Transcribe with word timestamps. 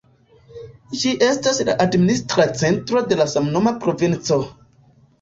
Ĝi 1.01 1.11
estas 1.27 1.61
la 1.69 1.77
administra 1.87 2.49
centro 2.65 3.07
de 3.13 3.31
samnoma 3.37 3.79
provinco. 3.87 4.45